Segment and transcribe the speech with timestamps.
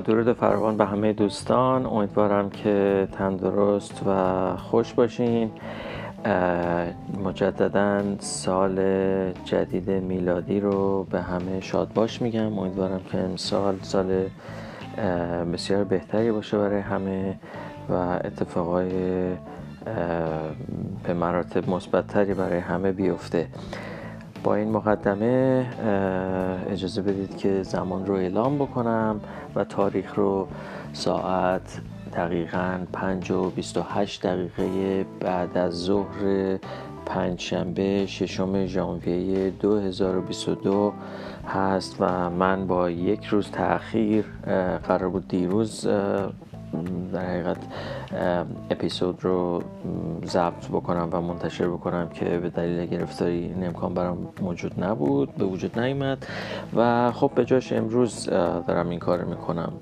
[0.00, 1.86] درود فراوان به همه دوستان.
[1.86, 5.50] امیدوارم که تندرست و خوش باشین.
[7.24, 8.76] مجددا سال
[9.44, 12.58] جدید میلادی رو به همه شاد باش میگم.
[12.58, 14.24] امیدوارم که امسال سال
[15.52, 17.38] بسیار بهتری باشه برای همه
[17.88, 17.92] و
[18.24, 18.90] اتفاقای
[21.04, 23.46] به مراتب مثبتتری برای همه بیفته.
[24.44, 25.66] با این مقدمه
[26.70, 29.20] اجازه بدید که زمان رو اعلام بکنم.
[29.56, 30.48] و تاریخ رو
[30.92, 31.80] ساعت
[32.12, 36.58] دقیقا 5 و 28 دقیقه بعد از ظهر
[37.06, 40.92] پنجشنبه ششم ژانویه 2022
[41.48, 44.24] هست و من با یک روز تاخیر
[44.88, 45.88] قرار بود دیروز
[47.12, 47.56] در حقیقت
[48.70, 49.62] اپیزود رو
[50.26, 55.44] ضبط بکنم و منتشر بکنم که به دلیل گرفتاری این امکان برام موجود نبود به
[55.44, 56.26] وجود نیامد
[56.76, 58.26] و خب به جاش امروز
[58.66, 59.72] دارم این کار می‌کنم.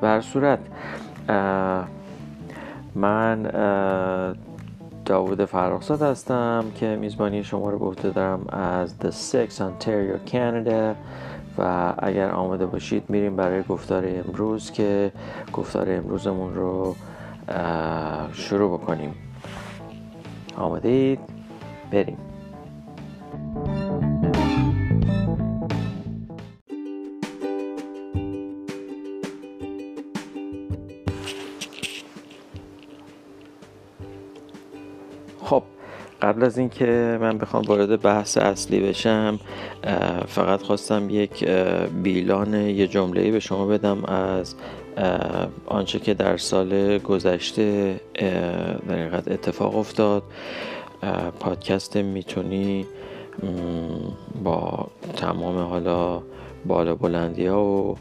[0.00, 0.58] بر صورت
[2.94, 3.42] من
[5.04, 10.94] داوود فرخزاد هستم که میزبانی شما رو به دارم از The Six Ontario Canada.
[11.58, 15.12] و اگر آماده باشید میریم برای گفتار امروز که
[15.52, 16.96] گفتار امروزمون رو
[18.32, 19.14] شروع بکنیم.
[20.56, 21.20] آماده اید
[21.90, 22.18] بریم.
[36.26, 39.38] قبل از اینکه من بخوام وارد بحث اصلی بشم
[40.26, 41.44] فقط خواستم یک
[42.02, 44.54] بیلان یه جمله به شما بدم از
[45.66, 48.00] آنچه که در سال گذشته
[48.88, 50.22] در اتفاق افتاد.
[51.40, 52.86] پادکست می‌تونی
[54.44, 54.86] با
[55.16, 56.22] تمام حالا
[56.66, 57.96] بالا بلندی ها و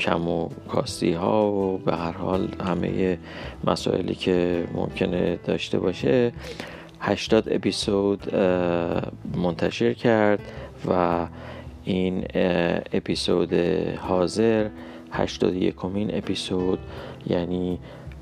[0.00, 3.18] کم و کاستی ها و به هر حال همه
[3.64, 6.32] مسائلی که ممکنه داشته باشه
[7.00, 8.34] 80 اپیزود
[9.36, 10.40] منتشر کرد
[10.90, 11.26] و
[11.84, 12.26] این
[12.92, 13.54] اپیزود
[13.98, 14.68] حاضر
[15.12, 16.78] 81 کمین اپیزود
[17.26, 17.78] یعنی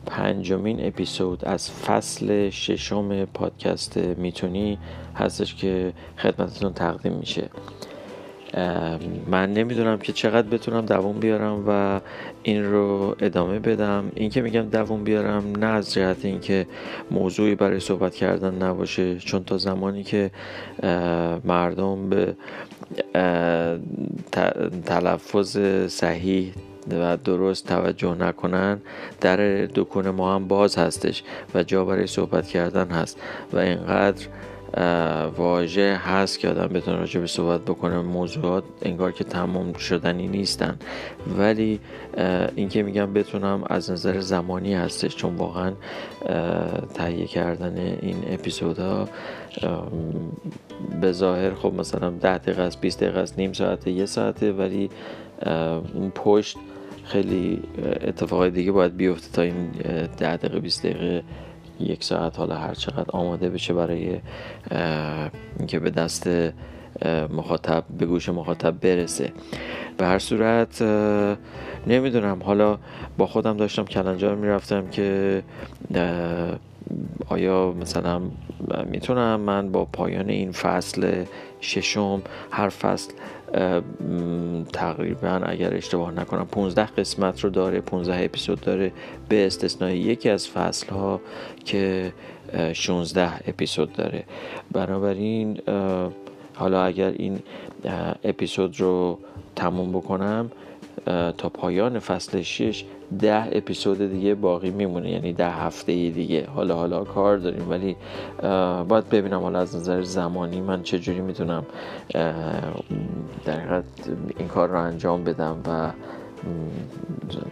[0.07, 4.79] پنجمین اپیزود از فصل ششم پادکست می‌تونی
[5.17, 7.49] هستش که خدمتتون تقدیم میشه.
[9.27, 12.01] من نمی‌دونم که چقدر بتونم دووم بیارم و
[12.43, 14.13] این رو ادامه بدم.
[14.15, 16.67] این که میگم دووم بیارم نه از جهت اینکه
[17.11, 20.31] موضوعی برای صحبت کردن نباشه چون تا زمانی که
[21.45, 22.37] مردم به
[24.87, 26.53] تلفظ صحیح
[27.01, 28.81] و درست توجه نکنن
[29.21, 29.37] در
[29.67, 31.23] دکون ما هم باز هستش
[31.55, 33.21] و جا برای صحبت کردن هست
[33.53, 34.27] و اینقدر
[35.37, 40.79] واژه هست که آدم بتونه راجع به صحبت بکنه موضوعات انگار که تمام شدنی نیستن.
[41.39, 41.81] ولی
[42.57, 45.73] اینکه میگم بتونم از نظر زمانی هستش چون واقعا
[46.95, 49.09] تهیه کردن این اپیزودها
[51.01, 54.91] به ظاهر خب مثلا 10 دقیقه است 20 دقیقه است نیم ساعته یه ساعته ولی
[55.95, 56.57] اون پشت
[57.05, 57.63] خیلی
[58.03, 59.71] اتفاقای دیگه باید بیفته تا این
[60.19, 61.23] 10 دقیقه 20 دقیقه
[61.81, 64.21] یک ساعت حالا هر چقدر آماده بشه برای
[65.59, 66.31] اینکه به دست
[67.31, 69.33] مخاطب به گوش مخاطب برسه.
[69.99, 70.83] به هر صورت
[71.87, 72.43] نمی‌دونم.
[72.43, 72.79] حالا
[73.19, 75.43] با خودم داشتم کلنجار می‌رفتم که
[77.29, 78.21] آیا مثلا
[78.87, 81.25] می‌تونم من با پایان این فصل
[81.61, 83.13] ششم هر فصل
[84.73, 88.93] تقریبا اگر اشتباه نکنم 15 قسمت رو داره 15 اپیزود داره
[89.29, 91.21] به استثنای یکی از فصل ها
[91.65, 92.13] که
[92.73, 94.25] 16 اپیزود داره.
[94.73, 95.61] بنابراین
[96.55, 97.39] حالا اگر این
[98.25, 99.19] اپیزود رو
[99.57, 100.51] تموم بکنم
[101.39, 102.85] تا پایان فصل 6
[103.21, 106.47] ده اپیزود دیگه باقی میمونه یعنی ده هفته دیگه.
[106.47, 107.97] حالا حالا کار داریم ولی
[108.89, 111.67] باید ببینم حالا از نظر زمانی من چجوری می‌تونم
[113.45, 113.83] در
[114.39, 115.91] این کار رو انجام بدم و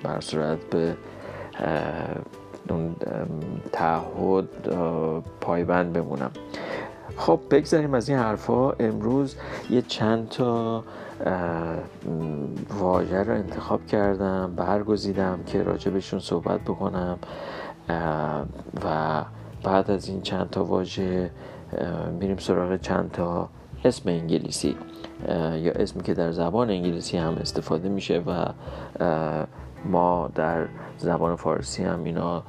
[0.03, 0.94] بر صورت به
[2.69, 2.97] اون
[3.73, 4.49] تعهد
[5.41, 6.31] پایبند بمونم.
[7.16, 8.70] خب بگذاریم از این حرفا.
[8.70, 9.36] امروز
[9.70, 10.84] یه چند تا
[12.78, 17.18] واژه رو انتخاب کردم برگزیدم که راجبشون صحبت بکنم.
[18.84, 19.24] و
[19.62, 21.30] بعد از این چند تا واژه
[22.20, 23.48] میریم سراغ چند تا
[23.84, 24.76] اسم انگلیسی.
[25.28, 28.46] یا اسمی که در زبان انگلیسی هم استفاده میشه و
[29.84, 30.66] ما در
[30.98, 32.42] زبان فارسی هم اینا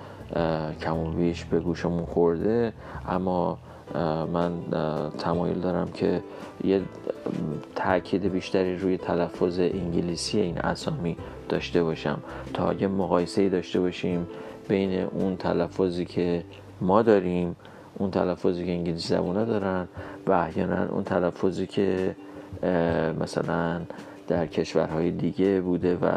[0.82, 2.74] کم و بیش به گوشمون خورده.
[3.08, 3.58] اما
[4.34, 4.52] من
[5.18, 6.24] تمایل دارم که
[6.64, 6.82] یه
[7.76, 11.18] تاکید بیشتری روی تلفظ انگلیسی این اسامی
[11.50, 12.20] داشته باشم.
[12.54, 14.28] تا یه مقایسه داشته باشیم
[14.68, 16.44] بین اون تلفظی که
[16.82, 17.56] ما داریم
[17.98, 19.88] اون تلفظی که انگلیسی زبونه دارن
[20.28, 22.16] و احیانا اون تلفظی که
[23.22, 23.82] مثلا
[24.28, 26.08] در کشورهای دیگه بوده و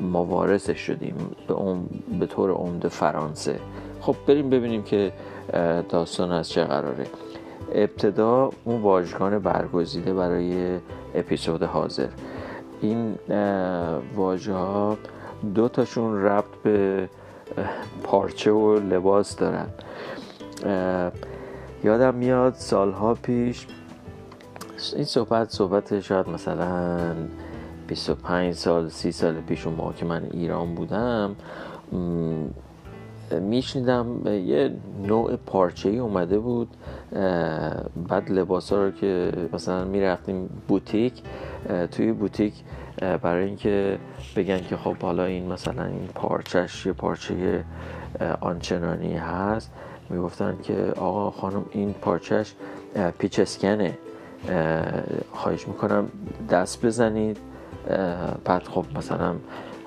[0.00, 1.14] ما وارثش شدیم
[1.48, 1.54] به,
[2.18, 3.58] به طور عمده فرانسه.
[4.00, 5.12] خب بریم ببینیم که
[5.88, 7.06] داستان از چه قراره.
[7.72, 10.78] ابتدا اون واژگان برگزیده برای
[11.14, 12.08] اپیزود حاضر.
[12.80, 13.14] این
[14.16, 14.96] واژه ها
[15.54, 17.08] دو تاشون ربط به
[18.02, 19.66] پارچه و لباس دارن.
[21.84, 23.66] یادم میاد سالها پیش
[24.94, 26.98] این صحبت صحبت شاید مثلا
[27.86, 31.36] 25 سال 30 سال پیش اون موقع که من ایران بودم
[33.40, 34.70] میشنیدم یه
[35.06, 36.68] نوع پارچه ای اومده بود
[38.08, 41.12] بعد لباس ها رو که مثلا می‌رفتیم بوتیک
[41.90, 42.54] توی بوتیک
[43.22, 43.98] برای اینکه
[44.36, 47.64] بگن که خب حالا این مثلا این پارچهش یه پارچه
[48.40, 49.72] آنچنانی هست
[50.10, 52.54] می‌گفتن که آقا خانم این پارچهش
[53.18, 53.98] پیچ اسکنه
[55.32, 56.08] خواهش می‌کنم
[56.50, 57.38] دست بزنید
[58.44, 59.34] بعد خب مثلا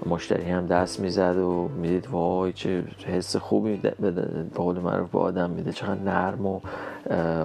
[0.05, 4.11] مشتری هم دست می‌زد و می‌دید وای چه حس خوبی به
[4.55, 6.59] قول معروف به آدم میده چقدر نرم و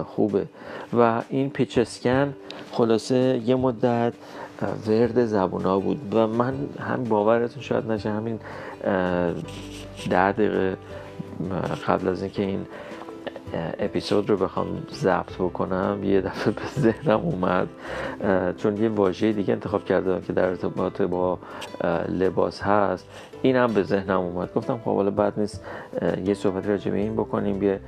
[0.03, 0.45] خوبه.
[0.97, 2.33] و این پیچ اسکن
[2.71, 4.13] خلاصه یه مدت
[4.87, 8.39] ورد زبونا بود و من هم باورتون شاید نشه همین
[10.09, 10.77] ده دقیقه
[11.87, 12.65] قبل از اینکه این
[13.79, 15.99] اپیزود رو بخوام ضبط بکنم.
[16.03, 17.67] یه دفعه به ذهنم اومد
[18.57, 21.39] چون یه واژه دیگه انتخاب کردم که در ارتباط با
[22.09, 23.07] لباس هست.
[23.41, 24.53] این هم به ذهنم اومد.
[24.53, 25.63] گفتم خب حالا بعد نیست
[26.25, 27.63] یه صحبت راجع به این بکنیم.
[27.63, 27.79] یه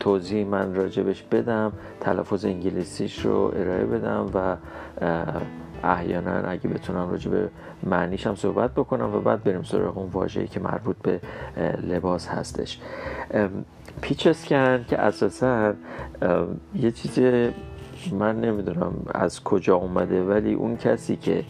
[0.00, 4.56] توضیح من راجبش بدم تلفظ انگلیسیش رو ارائه بدم و
[5.84, 7.48] احیانا اگه بتونم راجع به
[7.82, 11.20] معنیش هم صحبت بکنم و بعد بریم سراغ اون واژه‌ای که مربوط به
[11.82, 12.80] لباس هستش.
[14.00, 15.74] پیچ اسکن که اساسا
[16.74, 17.18] یه چیز
[18.12, 21.44] من نمی‌دونم از کجا اومده ولی اون کسی که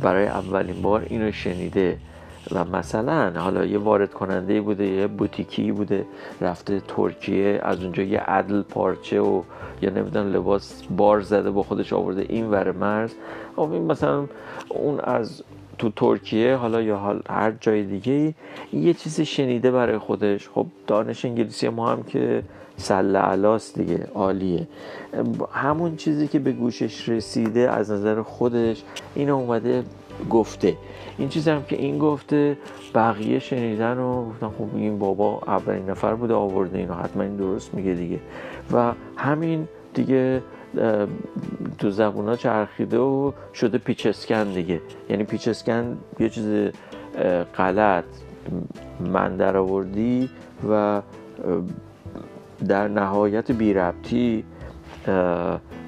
[0.00, 1.98] برای اولین بار اینو شنیده
[2.54, 6.06] و مثلا حالا یه وارد کننده بوده یه بوتیکی بوده
[6.40, 9.42] رفته ترکیه از اونجا یه عدل پارچه و
[9.82, 13.14] یا نمی‌دونم لباس بار زده با خودش آورده این ور مرز.
[13.56, 14.26] خب این مثلا
[14.68, 15.42] اون از
[15.78, 18.34] تو ترکیه حالا یا حال هر جای دیگه
[18.72, 20.48] یه چیزی شنیده برای خودش.
[20.48, 22.42] خب دانش انگلیسی ما هم که
[22.76, 24.68] سله علاست دیگه عالیه.
[25.52, 28.82] همون چیزی که به گوشش رسیده از نظر خودش
[29.14, 29.84] این اومده
[30.30, 30.76] گفته.
[31.18, 32.58] این چیزی هم که این گفته
[32.94, 37.74] بقیه شنیدن و گفتن خب این بابا اولین نفر بوده آورده اینو حتما این درست
[37.74, 38.18] میگه دیگه.
[38.72, 40.42] و همین دیگه
[41.78, 44.80] تو زبون ها چرخیده و شده پیچسکن دیگه.
[45.10, 46.72] یعنی پیچسکن یه چیز
[47.56, 48.04] غلط.
[49.00, 50.30] من در آوردی
[50.70, 51.02] و
[52.68, 54.44] در نهایت بی ربطی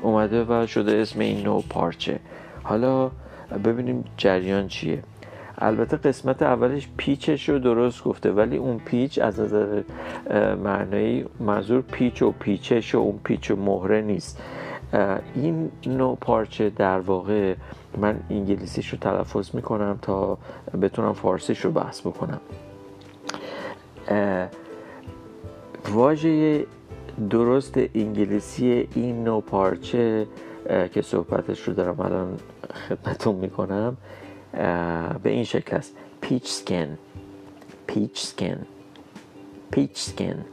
[0.02, 2.18] اومده و شده اسم این نوع پارچه.
[2.62, 3.10] حالا
[3.64, 5.02] ببینیم جریان چیه.
[5.58, 9.82] البته قسمت اولش پیچش رو درست گفته ولی اون پیچ از نظر
[10.64, 14.42] معنایی منظور پیچ و پیچش و اون پیچ و مهره نیست.
[15.34, 17.54] این نوع پارچه در واقع
[17.98, 20.38] من انگلیسیش رو تلفظ می‌کنم تا
[20.82, 22.40] بتونم فارسیش رو بحث بکنم.
[25.88, 26.66] واژه
[27.30, 30.26] درست انگلیسی این نوع پارچه
[30.92, 32.38] که صحبتش رو دارم الان
[32.88, 33.96] خدمتون می‌کنم
[35.22, 35.96] به این شکل است.
[36.20, 36.98] پیچ سکن
[37.86, 38.66] پیچ سکن
[39.70, 40.44] پیچ سکن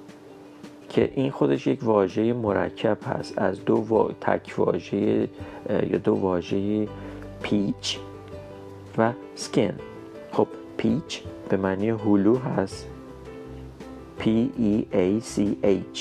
[0.91, 3.39] که این خودش یک واژه مرکب هست.
[3.39, 4.12] از دو وا...
[4.21, 5.29] تک واژه
[5.69, 6.88] یا دو واژه
[7.41, 8.00] پیچ
[8.98, 9.74] و سکن.
[10.31, 12.88] خب پیچ به معنی هلو هست.
[14.19, 14.24] P
[14.60, 16.00] E A C H.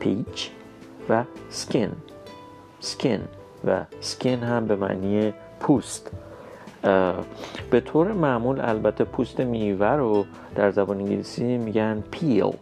[0.00, 0.50] پیچ
[1.08, 1.92] و سکن.
[2.80, 3.20] سکن
[3.64, 6.10] و سکن هم به معنی پوست.
[7.70, 10.24] به طور معمول البته پوست میوه رو
[10.54, 12.52] در زبان انگلیسی میگن پیل.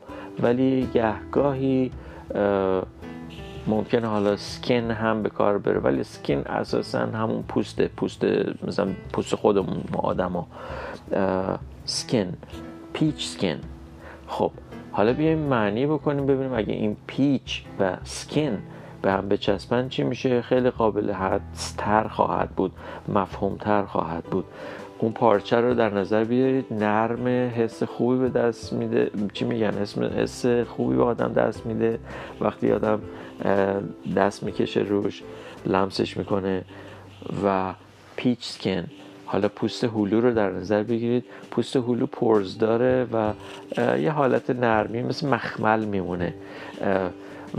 [0.43, 1.91] ولی گهگاهی
[3.67, 8.25] ممکنه حالا سکن هم به کار بره ولی سکن اساسا همون پوست پوست
[8.67, 10.47] مثلا پوست خودمون ما آدما.
[11.85, 12.33] سکن
[12.93, 13.59] پیچ سکن.
[14.29, 14.51] خب
[14.93, 18.59] حالا بیایم معنی بکنیم ببینیم اگه این پیچ و سکن
[19.03, 22.73] به هم بچسبن چی میشه؟ خیلی قابل حدستر خواهد بود
[23.09, 24.45] مفهومتر خواهد بود.
[24.99, 26.67] اون پارچه رو در نظر بیارید.
[26.71, 27.27] نرم
[27.57, 29.11] حس خوبی به دست میده.
[29.33, 31.99] چی میگن؟ اسم حس خوبی به آدم دست میده.
[32.41, 33.01] وقتی آدم
[34.17, 35.23] دست می‌کشه روش
[35.67, 36.65] لمسش می‌کنه
[37.45, 37.75] و
[38.17, 38.85] پیچ سکن
[39.27, 41.25] حالا پوست هلو رو در نظر بگیرید.
[41.51, 43.33] پوست هلو پرز داره و
[43.99, 46.35] یه حالت نرمی مثل مخمل میمونه.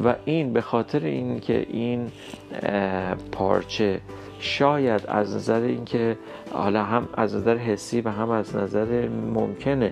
[0.05, 2.11] و این به خاطر اینکه این
[3.31, 4.01] پارچه
[4.39, 6.17] شاید از نظر اینکه
[6.51, 9.91] حالا هم از نظر حسی و هم از نظر ممکنه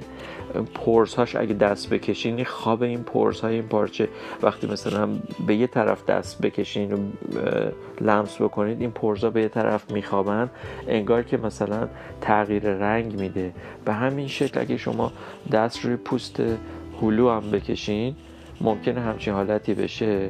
[0.63, 4.09] پرس هاش اگه دست بکشین خواب این پرس های این پارچه.
[4.41, 5.09] وقتی مثلا
[5.47, 6.97] به یه طرف دست بکشین و
[8.01, 10.49] لمس بکنید این پرس ها به یه طرف میخوابن.
[10.87, 11.87] انگار که مثلا
[12.21, 13.53] تغییر رنگ میده.
[13.85, 15.11] به همین شکل اگه شما
[15.51, 16.43] دست روی پوست
[17.01, 18.15] هلو هم بکشین
[18.61, 20.29] ممکنه همچین حالتی بشه.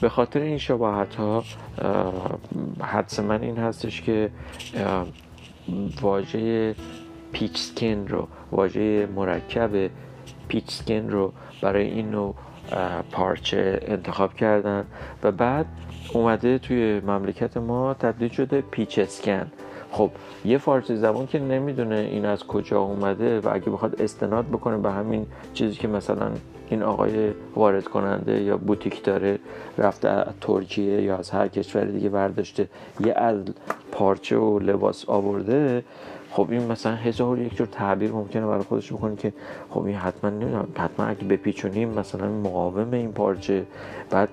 [0.00, 1.44] به خاطر این شباهت ها
[2.80, 4.30] حدس من این هستش که
[6.02, 6.74] واژه
[7.32, 9.90] پیچ سکن رو واژه مرکب
[10.48, 12.34] پیچ سکن رو برای این نوع
[13.12, 14.84] پارچه انتخاب کردن
[15.22, 15.66] و بعد
[16.12, 19.52] اومده توی مملکت ما تبدیل شده پیچ اسکن
[19.90, 20.10] خب
[20.44, 24.92] یه فارسی زبان که نمی‌دونه این از کجا اومده و اگه بخواد استناد بکنه به
[24.92, 26.30] همین چیزی که مثلا
[26.70, 29.38] این آقای وارد کننده یا بوتیک داره
[29.78, 32.68] رفته از ترکیه یا از هر کشور دیگه برداشته
[33.00, 33.36] یه از
[33.92, 35.84] پارچه و لباس آورده.
[36.30, 39.32] خب این مثلا هزار یک جور تعبیر ممکنه برای خودش بکنه که
[39.70, 43.66] خب این حتما نمی‌دونم حتما اگه بپیچونیم مثلا مقاوم این پارچه.
[44.10, 44.28] بعد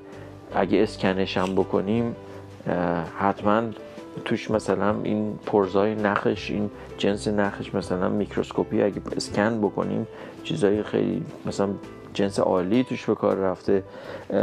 [0.55, 2.15] اگه اسکنش هم بکنیم
[3.19, 3.63] حتما
[4.25, 10.07] توش مثلا این پرزای نخش این جنس نخش مثلا میکروسکوپی اگه اسکن بکنیم
[10.43, 11.69] چیزای خیلی مثلا
[12.13, 13.83] جنس عالی توش به کار رفته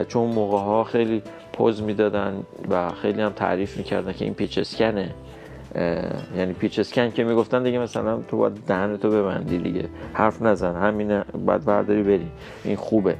[0.09, 1.23] چون موقع ها خیلی
[1.53, 5.11] پوز می‌دادن و خیلی هم تعریف می‌کردن که این پیچ اسکنه.
[6.37, 10.77] یعنی پیچ اسکن که می‌گفتن دیگه مثلا تو باید دهن تو ببندی دیگه حرف نزن
[10.77, 12.27] همینه باید برداری بری.
[12.65, 13.17] این خوبه.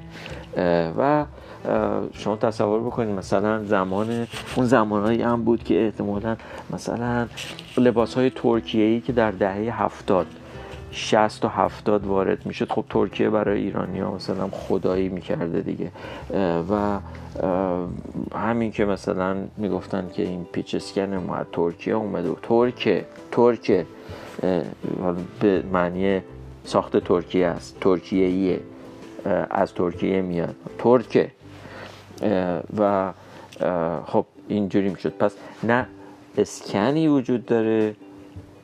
[0.99, 1.25] و
[2.12, 4.26] شما تصور بکنید مثلا زمان
[4.57, 6.37] اون زمانهایی هم بود که احتمالا
[6.71, 7.26] مثلا
[7.78, 10.26] لباس های ترکیه ای که در دهه هفتاد
[10.99, 12.73] 60 تا 70 وارد می‌شد.
[12.73, 15.90] خب ترکیه برای ایرانی ها مثلا خدایی می‌کرده دیگه.
[16.71, 16.99] و
[18.35, 22.31] همین که مثلا می‌گفتن که این پیچ اسکن ما ترکیه اومده.
[22.31, 23.87] و ترکه ترکه
[25.40, 26.21] به معنی
[26.64, 27.81] ساخت ترکیه است.
[27.81, 28.61] ترکیه
[29.50, 30.55] از ترکیه میاد.
[30.78, 31.31] ترکه
[32.78, 33.12] و
[34.07, 35.12] خب اینجوری می‌شد.
[35.19, 35.87] پس نه
[36.38, 37.95] اسکنی وجود داره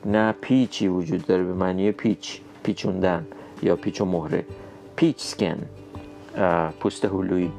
[0.05, 3.25] نه پیچی وجود داره به معنی پیچ پیچوندن
[3.63, 4.45] یا پیچ و مهره.
[4.95, 5.57] پیچ سکن
[6.79, 7.49] پوست هلوی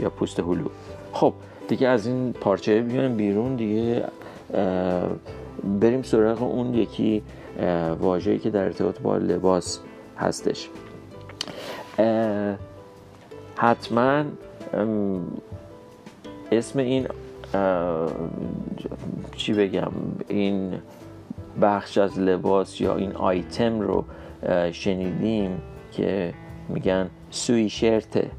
[0.00, 0.68] یا پوست هلو.
[1.12, 1.34] خب
[1.68, 4.04] دیگه از این پارچه بیایم بیرون دیگه
[5.80, 7.22] بریم سراغ اون یکی
[8.00, 9.80] واژه‌ای که در ارتباط با لباس
[10.18, 10.68] هستش.
[13.56, 14.24] حتما
[16.52, 17.06] اسم این
[19.36, 19.92] چی بگم
[20.28, 20.74] این
[21.62, 24.04] بخش از لباس یا این آیتم رو
[24.72, 26.34] شنیدیم که
[26.68, 28.30] میگن سوی شرته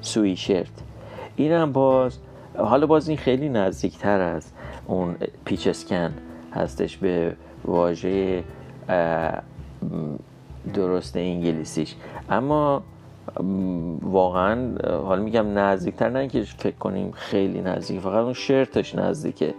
[0.00, 0.82] سوی شرت.
[1.36, 2.18] این هم باز
[2.56, 4.52] حالا باز این خیلی نزدیکتر از
[4.86, 6.14] اون پیچ اسکن
[6.52, 8.44] هستش به واژه
[10.74, 11.94] درست انگلیسیش.
[12.30, 12.82] اما
[14.02, 14.74] واقعا
[15.04, 19.54] حالا میگم نزدیکتر نه که فکر کنیم خیلی نزدیک فقط اون شرتش نزدیکه.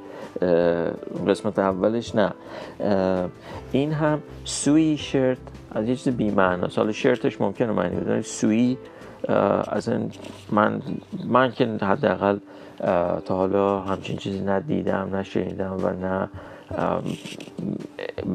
[1.27, 2.33] قسمت اولش نه.
[3.71, 5.37] این هم سوی شرت
[5.71, 8.77] از یه چیز بی حالا شرتش ممکنه معنی بدونید سوی
[9.67, 10.11] از این
[10.51, 10.81] من
[11.27, 12.37] من که حداقل
[13.25, 16.29] تا حالا همچین چیزی ندیدم نشنیدم و نه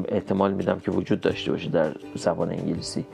[0.07, 3.05] احتمال میدم که وجود داشته باشه در زبان انگلیسی.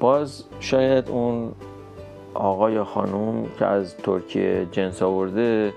[0.00, 1.52] باز شاید اون
[2.34, 5.72] آقا یا خانوم که از ترکیه جنس آورده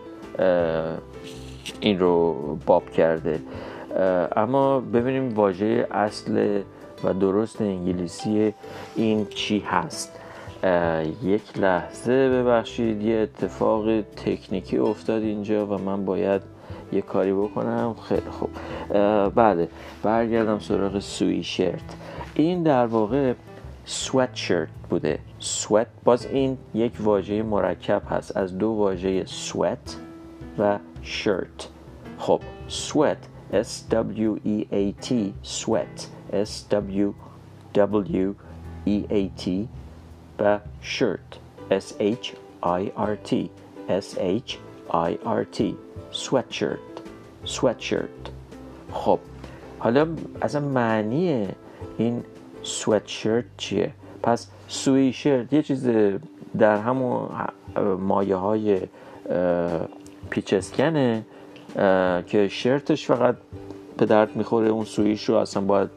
[1.80, 2.36] این رو
[2.66, 3.40] باب کرده.
[4.36, 6.62] اما ببینیم واژه اصل
[7.04, 8.54] و درست انگلیسی
[8.96, 10.20] این چی هست.
[11.24, 16.42] یک لحظه ببخشید یه اتفاق تکنیکی افتاد اینجا و من باید
[16.94, 17.96] یه کاری بکنم.
[18.10, 18.50] خیلی خوب.
[19.36, 19.68] بله
[20.04, 21.96] برگردم سراغ سوی شرت
[22.36, 23.34] این در واقع
[23.88, 25.20] sweatshirt بوده.
[25.42, 28.38] sweat باز این یک واژه مرکب هست.
[28.38, 29.92] از دو واژه sweat
[30.58, 31.68] و shirt
[32.18, 37.14] خب sweat S W E A T sweat S W
[37.74, 38.36] W
[38.86, 39.68] E A T
[40.40, 41.40] و shirt
[41.70, 43.50] S H I R T
[43.90, 44.60] S H
[44.94, 45.76] I R T
[46.12, 47.02] sweatshirt
[47.46, 48.32] sweatshirt
[48.94, 49.20] خب
[49.80, 50.08] حالا
[50.42, 51.48] اصلا معنی
[51.98, 52.24] این
[52.64, 53.94] شرت چیه
[54.24, 55.90] پس سوی شرت یه چیز
[56.58, 57.30] در همون
[58.00, 58.80] مایه های
[60.32, 61.26] پیچسکنه
[62.28, 63.36] که شرتش فقط
[63.98, 65.90] به درد می‌خوره اون سویش رو اصلا باید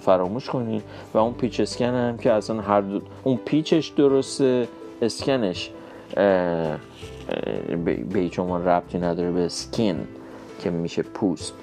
[0.00, 0.82] فراموش کنی.
[1.14, 3.00] و اون پیچ اسکن هم که اصلا هر دو...
[3.24, 4.68] اون پیچش درسته
[5.02, 5.70] اسکنش
[7.84, 9.96] به هیچ عنوان ربطی نداره به سکین
[10.60, 11.54] که میشه پوست.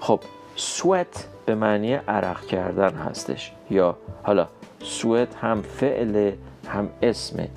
[0.00, 0.20] خب
[0.56, 3.52] سوت به معنی عرق کردن هستش.
[3.70, 4.48] یا حالا
[4.82, 6.32] سوت هم فعل
[6.68, 7.48] هم اسمه.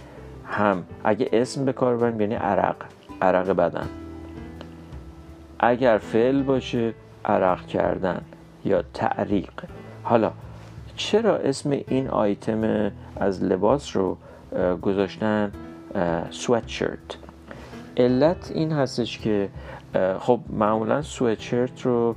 [0.51, 0.83] هم.
[1.03, 2.75] اگه اسم به کار بریم یعنی عرق.
[3.21, 3.87] عرق بدن.
[5.59, 6.93] اگر فعل باشه
[7.25, 8.21] عرق کردن
[8.65, 9.51] یا تعریق.
[10.03, 10.31] حالا
[10.95, 14.17] چرا اسم این آیتم از لباس رو
[14.81, 15.51] گذاشتن
[16.29, 17.17] سویتشرت
[17.97, 19.49] علت این هستش که
[20.19, 22.15] خب معمولا سویتشرت رو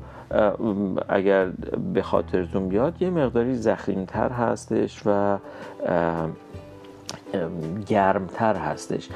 [1.09, 1.49] اگر
[1.95, 5.39] به خاطرتون بیاد یه مقداری زخیمتر هستش و
[7.87, 9.09] گرمتر هستش.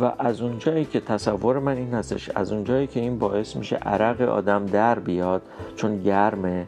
[0.00, 4.20] و از اونجایی که تصور من این هستش از اونجایی که این باعث میشه عرق
[4.20, 5.42] آدم در بیاد
[5.76, 6.66] چون گرمه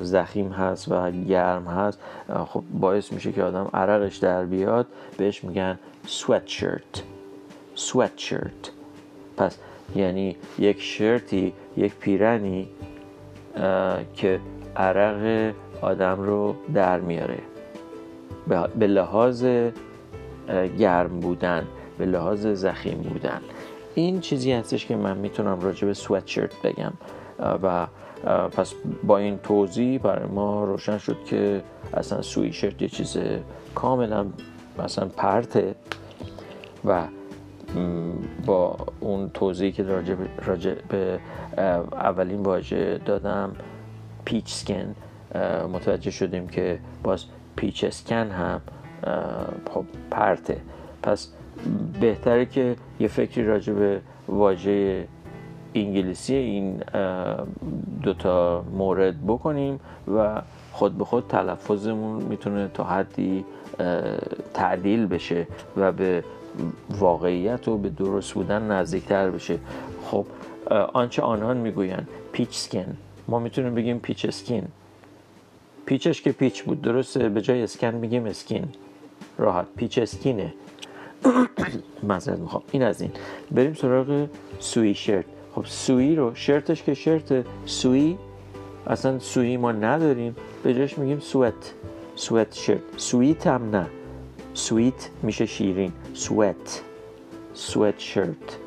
[0.00, 1.98] زخیم هست و گرم هست
[2.46, 4.86] خب باعث میشه که آدم عرقش در بیاد
[5.16, 7.00] بهش میگن sweatshirt.
[7.76, 8.70] sweatshirt.
[9.36, 9.58] پس
[9.96, 12.68] یعنی یک شرتی یک پیرنی
[14.14, 14.40] که
[14.76, 17.38] عرق آدم رو در میاره.
[18.78, 19.44] به لحاظ
[20.78, 21.66] گرم بودن
[21.98, 23.40] به لحاظ زخیم بودن.
[23.94, 26.92] این چیزی هستش که من می‌تونم راجع به سویتشرت بگم.
[27.62, 27.86] و
[28.48, 31.62] پس با این توضیح برای ما روشن شد که
[31.94, 33.16] اصلا سوی شرت یه چیز
[33.74, 34.26] کاملا
[34.84, 35.74] مثلا پرته.
[36.84, 37.02] و
[38.46, 41.20] با اون توضیحی که راجع به, راجع به
[41.92, 43.52] اولین واژه دادم
[44.24, 44.94] پیچ سکن.
[45.72, 47.24] متوجه شدیم که باز
[47.56, 48.60] پیچ اسکن هم
[49.70, 50.60] خب پرته.
[51.02, 51.28] پس
[52.00, 55.08] بهتره که یه فکری راجع به واژه
[55.74, 56.82] انگلیسی این
[58.02, 59.80] دوتا مورد بکنیم
[60.14, 63.44] و خود به خود تلفظمون می‌تونه تا حدی
[64.54, 66.24] تعدیل بشه و به
[66.90, 69.58] واقعیت و به درست بودن نزدیکتر بشه.
[70.04, 70.26] خب
[70.92, 72.96] آنچه آنان می‌گویند پیچ سکن.
[73.28, 74.64] ما می‌تونیم بگیم پیچ اسکین
[75.86, 78.64] پیچش که پیچ بود درسته؟ به جای اسکن میگیم اسکین
[79.38, 80.54] راحت پیچ اسکینه
[82.02, 82.62] معذرت می‌خوام.
[82.70, 83.10] این از این.
[83.50, 84.28] بریم سراغ
[84.58, 88.16] سوی شرت خب سوی رو شرتش که شرت سوی
[88.86, 90.36] اصلا سوی ما نداریم.
[90.62, 91.74] به جاش میگیم سوت
[92.14, 93.86] سوت شرت سویت هم نه.
[94.54, 95.92] سویت میشه شیرین.
[96.14, 96.82] سوت
[97.54, 98.58] سوت شرت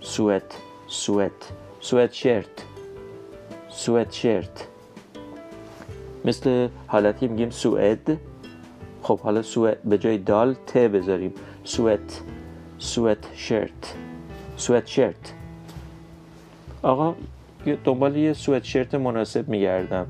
[0.00, 0.42] سوت
[0.86, 2.64] سوت سوت شرت
[3.68, 4.68] سوت شرت
[6.24, 8.18] مثل حالتی میگیم سوئد.
[9.02, 11.34] خب حالا سوئد به جای دال ت بذاریم.
[11.64, 12.22] سوت
[12.78, 13.94] سوت شرت.
[14.56, 15.34] سوت شرت.
[16.82, 17.14] آقا
[17.84, 20.06] دنبال یه سوت شرت مناسب میگردم.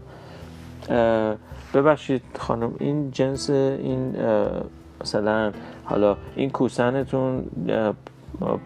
[1.74, 4.16] ببخشید خانم این جنس این
[5.01, 5.53] مثلا
[5.85, 7.44] حالا این کوسنتون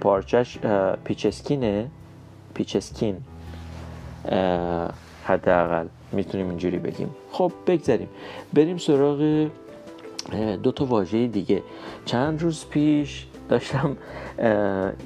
[0.00, 0.58] پارچش
[1.04, 1.90] پیچسکینه؟
[2.54, 3.16] پیچسکین.
[5.24, 7.10] حداقل می‌تونیم اینجوری بگیم.
[7.32, 8.08] خب بگذاریم.
[8.52, 9.48] بریم سراغ
[10.62, 11.62] دو تا واژه دیگه.
[12.04, 13.96] چند روز پیش داشتم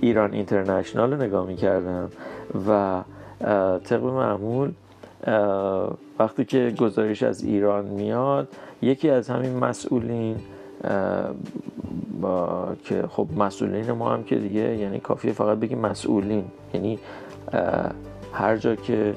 [0.01, 2.11] ایران اینترنشنال رو نگاه می‌کردم
[2.69, 3.03] و
[3.79, 4.73] طبق معمول
[6.19, 8.49] وقتی که گزارش از ایران میاد
[8.83, 10.37] یکی از همین مسئولین
[12.21, 16.45] با که خب مسئولین ما هم که دیگه یعنی کافیه فقط بگیم مسئولین.
[16.75, 16.99] یعنی
[18.33, 19.15] هر جا که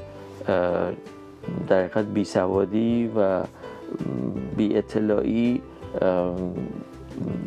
[1.68, 3.44] در حقیقت بی سوادی و
[4.58, 5.62] بی اطلاعی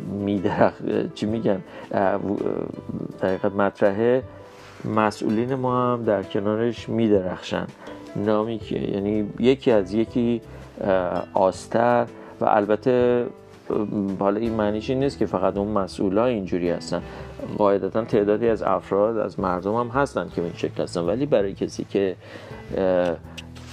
[0.09, 0.73] میدرخ
[1.15, 1.61] چی میگن؟
[3.21, 4.23] در مطرحه.
[4.95, 7.67] مسئولین ما هم در کنارش میدرخشن
[8.15, 10.41] نامی که یعنی یکی از یکی
[11.33, 12.07] آستر
[12.41, 13.25] و البته
[14.19, 17.01] حالا این معنیش این نیست که فقط اون مسئولا اینجوری هستن.
[17.57, 21.01] قاعدتا تعدادی از افراد از مردم هم هستن که این شکل هستن.
[21.01, 22.15] ولی برای کسی که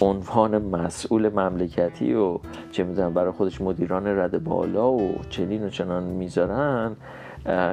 [0.00, 2.38] عنوان مسئول مملکتی و
[2.72, 6.96] چه می‌دونم برای خودش مدیران رد بالا و چنین و چنان می‌ذارن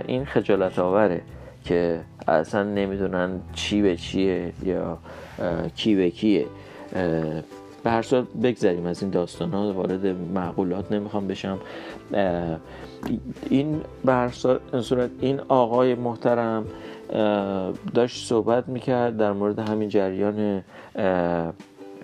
[0.07, 1.21] این خجالت آوره
[1.63, 4.97] که اصلا نمی‌دونن چی به چیه یا
[5.75, 6.45] کی به کیه.
[7.83, 11.59] به هر صورت بگذاریم از این داستان ها وارد معقولات نمی‌خوام بشم.
[13.49, 14.31] این به هر
[14.81, 16.65] صورت این آقای محترم
[17.93, 20.63] داشت صحبت می‌کرد در مورد همین جریان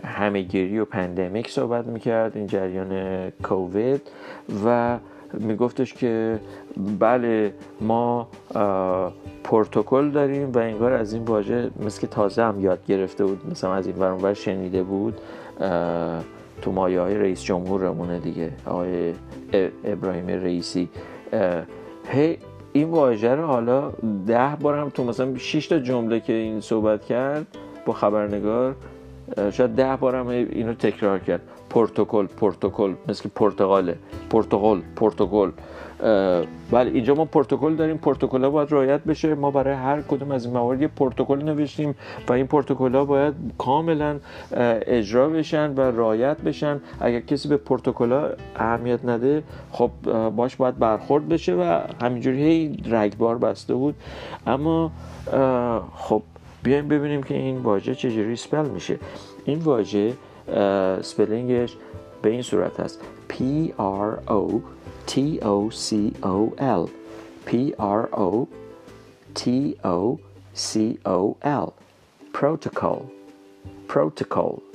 [0.03, 4.01] همهگیری و پندمیک صحبت می‌کرد این جریان کووید
[4.65, 4.97] و
[5.33, 6.39] میگفتش که
[6.99, 8.27] بله ما
[9.43, 13.73] پروتکل داریم و انگار از این واژه مثل که تازه هم یاد گرفته بود مثلا
[13.73, 15.21] از این ورانور شنیده بود
[16.61, 19.13] تو مایه های رئیس جمهورمونه دیگه آقای
[19.83, 20.89] ابراهیم رئیسی.
[22.07, 22.37] هی
[22.73, 23.91] این واژه رو حالا
[24.27, 27.47] ده بارم تو مثلا 6 تا جمله که این صحبت کرد
[27.85, 28.75] با خبرنگار
[29.51, 31.41] شاید ده بارم اینو تکرار کرد.
[31.69, 33.95] پروتکل پروتکل مثل پرتغاله.
[34.29, 35.51] پرتغال پرتغال
[36.71, 37.97] بله اینجا ما پروتکل داریم.
[37.97, 39.35] پروتکل باید رعایت بشه.
[39.35, 41.95] ما برای هر کدوم از این موارد یه پروتکل نوشتیم
[42.29, 44.19] و این پروتکل باید کاملا
[44.87, 46.81] اجرا بشن و رعایت بشن.
[46.99, 49.91] اگر کسی به پروتکل ها اهمیت نده خب
[50.29, 53.95] باش باید برخورد بشه و همینجوری هی رگبار بسته بود.
[54.47, 54.91] اما
[55.95, 56.21] خب
[56.63, 58.99] بیایم ببینیم که این واژه چجوری سپل میشه.
[59.45, 60.13] این واژه
[61.01, 61.77] سپلینگش
[62.21, 63.01] به این صورت هست.
[63.29, 63.33] P
[63.77, 64.61] R O
[65.07, 66.89] T O C O L.
[67.47, 68.47] P R O
[69.35, 69.41] T
[69.83, 70.17] O
[70.55, 71.69] C O L.
[72.33, 73.01] Protocol.
[73.87, 74.72] Protocol.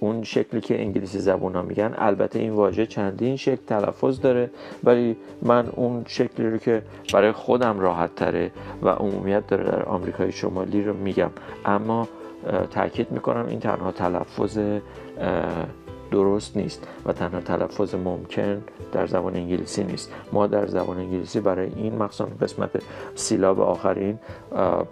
[0.00, 1.94] اون شکلی که انگلیسی زبون ها میگن.
[1.98, 4.50] البته این واژه چندین شکل تلفظ داره
[4.84, 6.82] ولی من اون شکلی رو که
[7.12, 8.50] برای خودم راحت تره
[8.82, 11.30] و عمومیت داره در آمریکای شمالی رو میگم.
[11.64, 12.08] اما
[12.70, 14.58] تاکید می‌کنم این تنها تلفظ
[16.10, 20.12] درست نیست و تنها تلفظ ممکن در زبان انگلیسی نیست.
[20.32, 22.70] ما در زبان انگلیسی برای این مخصوصا قسمت
[23.14, 24.18] سیلاب آخرین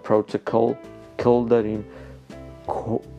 [0.03, 0.73] پروتوکل
[1.19, 1.85] کل داریم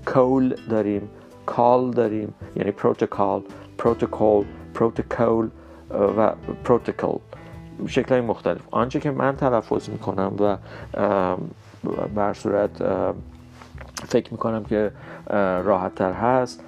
[0.07, 1.09] کول داریم.
[1.57, 2.35] کال داریم.
[2.57, 3.43] یعنی پروتوکال
[3.79, 5.49] پروتوکل پروتوکل
[6.17, 6.33] و
[6.65, 7.19] پروتوکل
[7.87, 8.61] شکل های مختلف.
[8.71, 10.57] آنچه که من تلفظ می‌کنم و
[12.15, 12.71] بر صورت
[14.09, 14.93] فکر می‌کنم که
[15.65, 16.65] راحت تر هست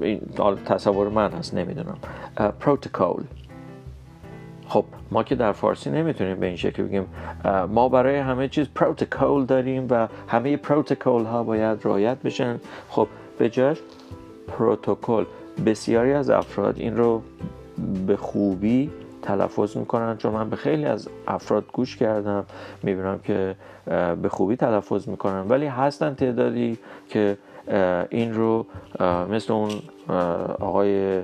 [0.00, 0.20] این
[0.64, 1.96] تصور من هست نمی‌دونم.
[2.60, 3.22] پروتوکل
[4.68, 7.06] خب ما که در فارسی نمی‌تونیم به این شکل بگیم.
[7.68, 12.60] ما برای همه چیز پروتوکل داریم و همه پروتوکل ها باید رعایت بشن.
[12.88, 13.78] خب به جاش
[14.58, 15.24] پروتکل.
[15.66, 17.22] بسیاری از افراد این رو
[18.06, 18.90] به خوبی
[19.22, 22.44] تلفظ می‌کنن چون من به خیلی از افراد گوش کردم
[22.82, 23.56] می‌بینم که
[24.22, 25.48] به خوبی تلفظ می‌کنن.
[25.48, 27.38] ولی هستن تعدادی که
[28.10, 28.66] این رو
[29.30, 29.70] مثل اون
[30.60, 31.22] آقای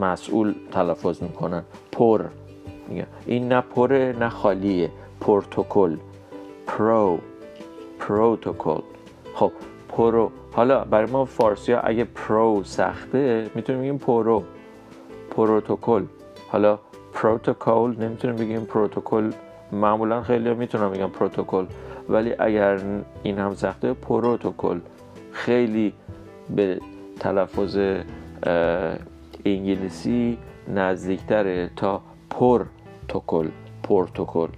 [0.00, 1.62] مسئول تلفظ می‌کنن.
[1.92, 2.24] پر.
[3.26, 4.90] این نه پره نه خالیه.
[5.20, 5.96] پروتکل.
[6.66, 7.18] پرو.
[7.98, 8.80] پروتکل.
[9.34, 9.52] خب
[10.00, 10.30] پرو.
[10.52, 14.42] حالا برای ما فارسی ها اگه پرو سخته می‌تونیم بگیم پرو.
[15.30, 16.04] پروتکل
[16.48, 16.78] حالا
[17.12, 19.30] پروتکل نمی‌تونیم بگیم پروتکل
[19.72, 21.66] معمولا خیلی می‌تونم بگم پروتکل
[22.08, 22.80] ولی اگر
[23.22, 24.80] این هم سخته پروتکل
[25.32, 25.92] خیلی
[26.56, 26.80] به
[27.20, 27.78] تلفظ
[29.44, 30.38] انگلیسی
[30.74, 33.48] نزدیکتره تا پرتکل
[33.82, 34.48] پروتکل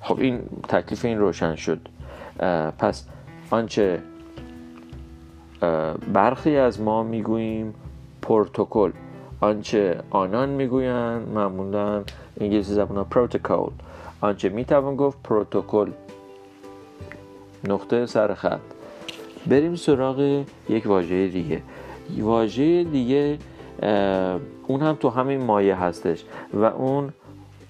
[0.00, 1.80] خب این تکلیف این روشن شد.
[2.78, 3.06] پس
[3.50, 4.02] آنچه
[6.12, 7.74] برخی از ما می‌گوییم
[8.22, 8.90] پروتکل.
[9.40, 12.02] آنچه آنان می‌گویند معمولا
[12.40, 13.70] انگلیسی زبان پروتکل.
[14.20, 15.90] آنچه می‌توان گفت پروتکل.
[17.64, 18.60] نقطه سر خط.
[19.46, 21.62] بریم سراغ یک واژه دیگه.
[22.18, 23.38] واژه دیگه
[24.66, 27.12] اون هم تو همین مایه هستش و اون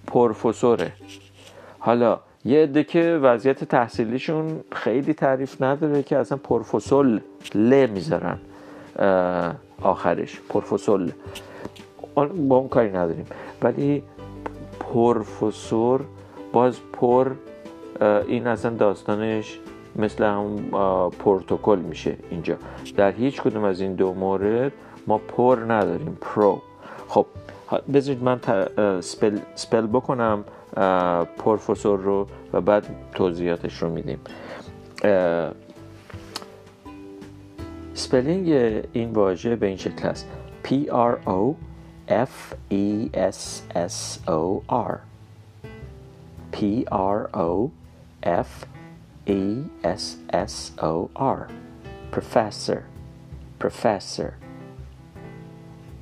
[0.07, 0.93] پروفسوره.
[1.79, 7.21] حالا یه عده که وضعیت تحصیلیشون خیلی تعریف نداره که اصلا پروفسول
[7.55, 8.39] ل می‌ذارن
[9.83, 10.41] آخرش.
[10.49, 11.13] پروفسول
[12.49, 13.27] با اون کاری نداریم.
[13.63, 14.03] ولی
[14.81, 16.01] پروفسور
[16.53, 17.31] باز پر
[18.29, 19.59] این اصلا داستانش
[19.97, 20.57] مثل هم
[21.11, 22.57] پروتکل میشه اینجا.
[22.97, 24.73] در هیچ کدوم از این دو مورد
[25.07, 26.19] ما پر نداریم.
[26.21, 26.63] پرو
[27.09, 27.27] خب
[27.95, 28.41] بذارید من
[29.01, 30.45] spell, spell بکنم.
[31.39, 34.19] پروفسور رو و بعد توضیحاتش رو میدیم.
[37.95, 38.49] spelling
[38.93, 40.29] این واژه به این شکل است
[40.65, 41.55] P R O
[42.09, 45.01] F E S S O R.
[46.53, 47.71] P R O
[48.23, 48.67] F
[49.27, 49.43] E
[49.85, 51.49] S S O R.
[52.13, 52.81] Professor.
[53.59, 54.31] Professor.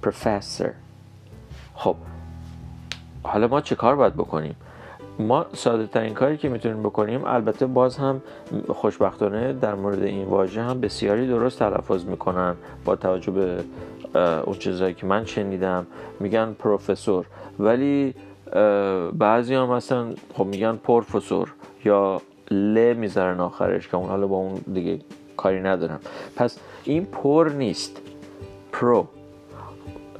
[0.02, 0.70] Professor.
[1.74, 1.96] خب
[3.22, 4.56] حالا ما چه کار باید بکنیم؟
[5.18, 8.22] ما ساده ترین کاری که می‌تونیم بکنیم البته باز هم
[8.68, 13.64] خوشبختانه در مورد این واژه هم بسیاری درست تلفظ می‌کنن با توجه به
[14.46, 15.86] اون چیزهایی که من شنیدم.
[16.20, 17.26] میگن پروفسور.
[17.58, 18.14] ولی
[19.12, 24.54] بعضی هم مثلا خب میگن پروفسور یا ل می‌ذارن آخرش که اون حالا با اون
[24.72, 24.98] دیگه
[25.36, 26.00] کاری ندارم.
[26.36, 28.00] پس این پر نیست.
[28.72, 29.06] پرو.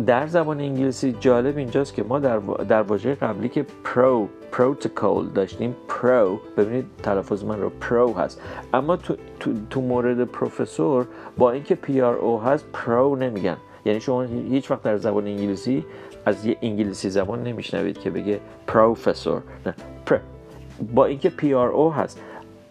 [0.07, 5.77] در زبان انگلیسی جالب اینجاست که ما در, در واژه قبلی که پرو پروتکل داشتیم
[5.89, 8.41] پرو ببینید تلفظ من رو پرو هست.
[8.75, 11.07] اما تو, تو, تو مورد پروفسور
[11.39, 13.57] با اینکه P R O هست پرو نمیگن.
[13.85, 15.85] یعنی شما هیچ وقت در زبان انگلیسی
[16.27, 19.75] از یه انگلیسی زبان نمیشنوید که بگه پروفسور نه
[20.07, 20.19] پر
[20.95, 22.21] با اینکه P R O هست.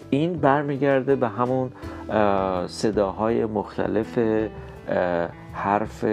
[0.09, 1.71] این برمیگرده به همون
[2.67, 4.19] صداهای مختلف
[5.53, 6.05] حرف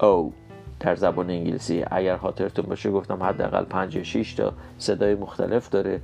[0.00, 0.32] O
[0.80, 1.84] در زبان انگلیسی.
[1.90, 6.00] اگر خاطرتون باشه گفتم حداقل 5 یا 6 تا صدای مختلف داره.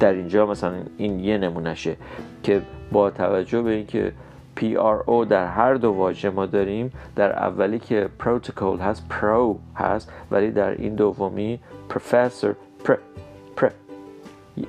[0.00, 1.96] در اینجا مثلا این یه نمونهشه
[2.42, 4.12] که با توجه به اینکه
[4.56, 10.50] PRO در هر دو واژه ما داریم در اولی که پروتکل هست پرو هست ولی
[10.50, 12.96] در این دومی پروفسور پر
[13.56, 13.70] پر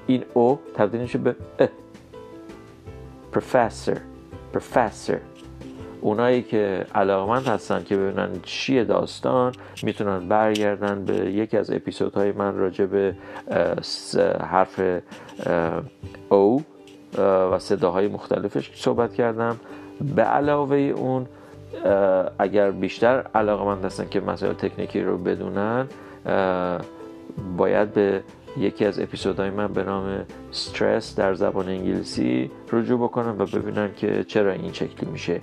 [0.08, 1.36] این او تبدیل میشه به
[3.32, 3.98] پروفسور
[4.54, 5.18] پروفسور
[6.02, 9.52] اونایی که علاقمند هستن که ببینن چیه داستان
[9.84, 13.16] می‌تونن برگردن به یکی از اپیزودهای من راجع به
[14.42, 14.82] حرف
[16.30, 16.64] او
[17.52, 19.60] و صداهای مختلفش صحبت کردم.
[20.16, 21.26] به علاوه اون
[22.40, 25.88] اگر بیشتر علاقه من هستن که مسائل تکنیکی رو بدونن
[27.58, 28.24] باید به
[28.58, 34.24] یکی از اپیزودهای من به نام استرس در زبان انگلیسی رجوع بکنم و ببینن که
[34.28, 35.42] چرا این شکلی میشه.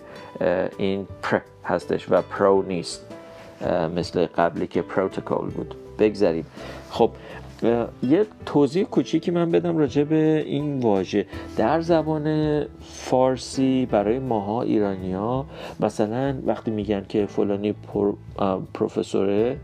[0.78, 3.06] این پر هستش و پرو نیست.
[3.96, 5.74] مثل قبلی که پروتکل بود.
[5.98, 6.46] بگذاریم
[6.90, 7.10] خب
[8.02, 11.26] یه توضیح کوچیکی من بدم راجع به این واژه.
[11.56, 15.46] در زبان فارسی برای ماها ایرانی ها
[15.80, 17.74] مثلا وقتی میگن که فلانی
[18.74, 19.56] پروفسوره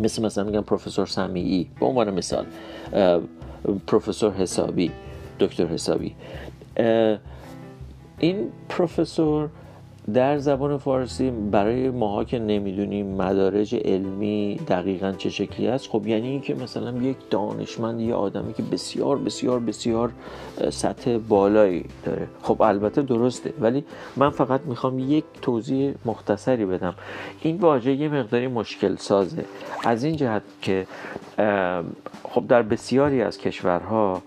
[0.00, 2.46] مثل مثلا میگن پروفسور سمیعی به عنوان مثال
[3.86, 4.90] پروفسور حسابی
[5.40, 6.14] دکتر حسابی.
[8.18, 9.48] این پروفسور
[10.14, 16.28] در زبان فارسی برای ماها که نمی‌دونیم مدارج علمی دقیقا چه شکلی است خب یعنی
[16.28, 20.10] اینکه مثلا یک دانشمند یه آدمی که بسیار بسیار بسیار
[20.70, 22.26] سطح بالایی داره.
[22.42, 23.84] خب البته درسته ولی
[24.16, 26.94] من فقط می‌خوام یک توضیح مختصری بدم.
[27.42, 29.44] این واژه یه مقداری مشکل سازه
[29.84, 30.86] از این جهت که
[32.22, 34.22] خب در بسیاری از کشورها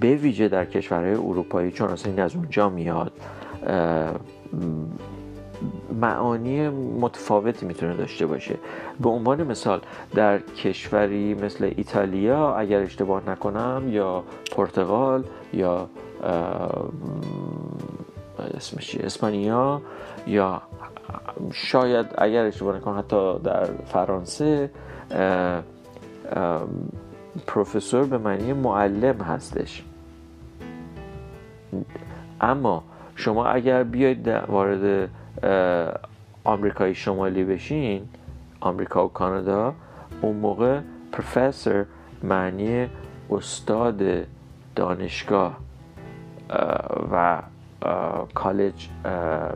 [0.00, 3.12] به ویژه در کشورهای اروپایی چون اصلا این از اونجا میاد
[6.00, 8.58] معانی متفاوتی می‌تونه داشته باشه.
[9.00, 9.80] به عنوان مثال
[10.14, 15.88] در کشوری مثل ایتالیا اگر اشتباه نکنم یا پرتغال یا
[18.56, 19.82] اسمش اسپانیا
[20.26, 20.62] یا
[21.52, 24.70] شاید اگر اشتباه نکنم حتی در فرانسه
[27.46, 29.84] پروفسور به معنی معلم هستش.
[32.40, 32.82] اما
[33.18, 35.10] شما اگر بیاید وارد
[36.44, 38.08] آمریکای شمالی بشین
[38.60, 39.74] آمریکا و کانادا
[40.22, 40.80] اون موقع
[41.12, 41.84] پروفسور
[42.22, 42.88] معنی
[43.30, 44.02] استاد
[44.76, 45.56] دانشگاه
[47.12, 47.42] و
[48.34, 48.88] کالج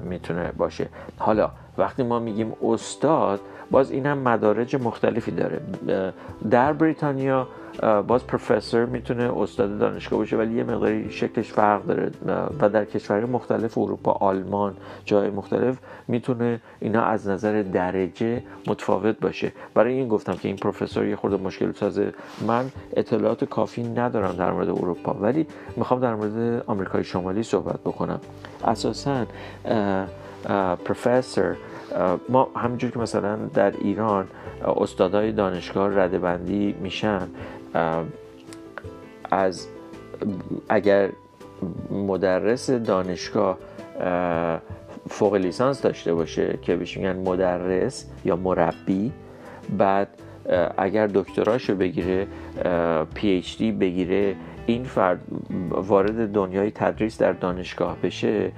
[0.04, 0.88] می‌تونه باشه.
[1.18, 3.40] حالا وقتی ما میگیم استاد
[3.72, 5.60] باز این هم مدارج مختلفی داره.
[6.50, 7.48] در بریتانیا
[8.06, 12.10] باز پروفسور می‌تونه استاد دانشگاه باشه ولی یه مقداری شکلش فرق داره
[12.60, 19.52] و در کشورهای مختلف اروپا آلمان جای مختلف می‌تونه اینا از نظر درجه متفاوت باشه.
[19.74, 22.12] برای این گفتم که این پروفسور یه خورده مشکل سازه
[22.46, 22.64] من
[22.96, 28.20] اطلاعات کافی ندارم در مورد اروپا ولی می‌خوام در مورد آمریکای شمالی صحبت بکنم.
[28.64, 29.26] اساسا
[30.84, 31.56] پروفسور
[32.28, 34.28] ما همینجور که مثلا در ایران
[34.64, 37.28] استادای دانشگاه ردبندی میشن
[39.30, 39.66] از
[40.68, 41.08] اگر
[41.90, 43.58] مدرس دانشگاه
[45.08, 49.12] فوق لیسانس داشته باشه که بهش میگن مدرس یا مربی
[49.78, 50.08] بعد
[50.76, 52.26] اگر دکتراشو بگیره
[53.14, 55.20] پی ایچ دی بگیره این فرد
[55.70, 58.52] وارد دنیای تدریس در دانشگاه بشه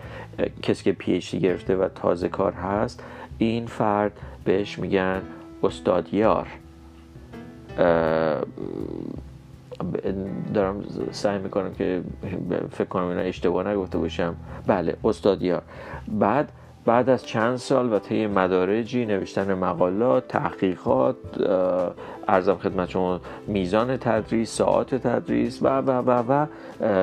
[0.63, 3.03] کسی که پی ایچ دی گرفته و تازه کار هست
[3.39, 4.13] این فرد
[4.45, 5.23] بهش میگن
[5.63, 6.47] استادیار
[10.55, 12.03] دارم سعی می‌کنم که
[12.71, 14.37] فکر کنم اینا اشتباه نگفته باشم.
[14.67, 15.63] بله استادیار
[16.09, 16.53] بعد
[16.87, 21.17] بعد از چند سال و طی مدارجی نوشتن مقالات تحقیقات
[22.29, 26.47] ارزم خدمت شما میزان تدریس ساعت تدریس و و و و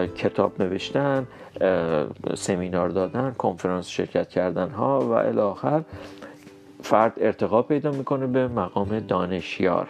[0.08, 1.28] کتاب نوشتن
[2.36, 5.82] سمینار دادن کنفرانس شرکت کردن ها و الاخر
[6.84, 9.88] فرد ارتقا پیدا می‌کنه به مقام دانشیار.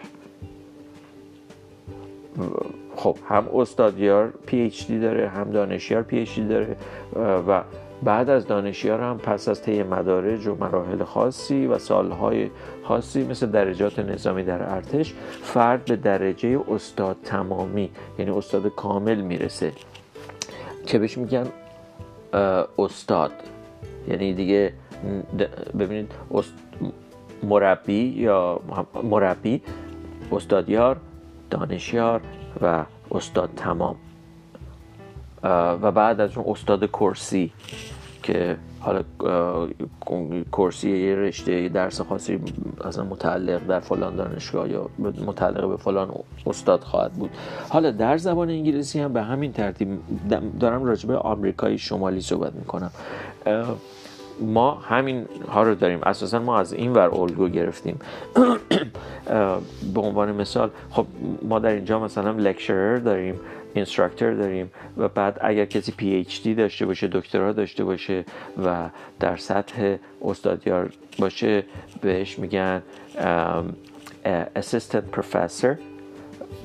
[2.96, 6.76] خب هم استادیار پی اچ داره هم دانشیار پی داره
[7.48, 7.62] و
[8.04, 12.50] بعد از دانشیار هم پس از طی مدارج و مراحل خاصی و سالهای
[12.84, 19.72] خاصی مثل درجات نظامی در ارتش فرد به درجه استاد تمامی یعنی استاد کامل می‌رسه.
[20.86, 21.48] که بهش میگن
[22.78, 23.32] استاد.
[24.08, 24.74] یعنی دیگه
[25.80, 26.12] ببینید
[27.44, 28.60] مربی یا
[29.04, 29.62] مربی
[30.32, 30.98] استادیار
[31.50, 32.22] دانشیار
[32.62, 33.96] و استاد تمام.
[35.44, 37.52] و بعد از اون استاد کرسی
[38.24, 39.04] که حالا
[40.52, 42.40] کرسی یه رشته درس خاصی
[42.86, 46.10] اصلا متعلق در فلان دانشگاه یا متعلق به فلان
[46.46, 47.30] استاد خواهد بود.
[47.70, 49.88] حالا در زبان انگلیسی هم به همین ترتیب
[50.60, 52.92] دارم راجبه آمریکای شمالی صحبت می‌کنم.
[54.42, 56.00] ما همین ها رو داریم.
[56.04, 58.00] اساسا ما از این ور الگو گرفتیم.
[59.94, 61.06] به عنوان مثال خب
[61.42, 63.36] ما در اینجا مثلا لکچرر داریم.
[63.74, 68.26] اینستراکتور داریم و بعد اگر کسی پی اچ دی داشته باشه دکترا داشته باشه
[68.66, 71.64] و در سطح استادیار باشه
[72.02, 72.82] بهش میگن
[74.56, 75.78] اسیستنت پروفسور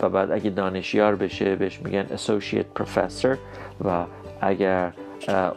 [0.01, 3.39] و بعد اگه دانشیار بشه بهش میگن اسوسییت پروفسور
[3.85, 4.05] و
[4.41, 4.93] اگر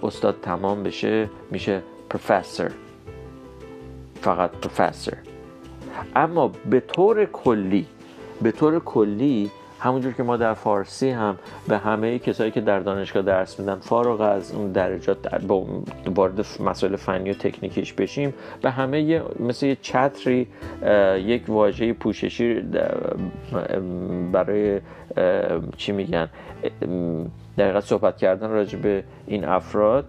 [0.04, 2.72] استاد تمام بشه میشه پروفسور
[4.22, 5.18] فقط پروفسور
[6.16, 7.86] اما به طور کلی
[8.42, 11.38] به طور کلی همونجور که ما در فارسی هم
[11.68, 15.18] به همه کسایی که در دانشگاه درس میدن فارغ از اون درجات
[16.06, 20.48] وارد مسائل فنی و تکنیکیش بشیم به همه مثل یه چتری
[21.18, 22.62] یک واژه پوششی
[24.32, 24.82] برای
[25.78, 26.30] چی میگن؟
[27.58, 30.06] دقیقا صحبت کردن راجع به این افراد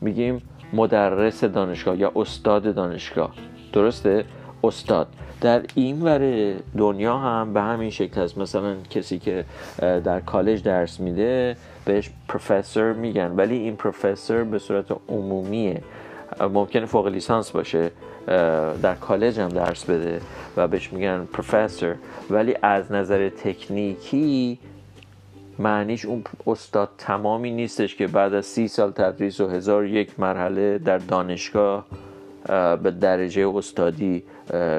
[0.00, 3.32] میگیم مدرس دانشگاه یا استاد دانشگاه.
[3.72, 4.24] درسته؟
[4.66, 5.08] استاد.
[5.40, 9.44] در این ور دنیا هم به همین شکل هست مثلا کسی که
[9.78, 13.32] در کالج درس میده بهش پروفسور میگن.
[13.36, 15.82] ولی این پروفسور به صورت عمومیه.
[16.40, 17.90] ممکنه فوق لیسانس باشه.
[18.82, 20.20] در کالج هم درس بده
[20.56, 21.94] و بهش میگن پروفسور.
[22.30, 24.58] ولی از نظر تکنیکی
[25.58, 30.78] معنیش اون استاد تمامی نیستش که بعد از سی سال تدریس و هزار یک مرحله
[30.78, 31.86] در دانشگاه
[32.82, 34.22] به درجه استادی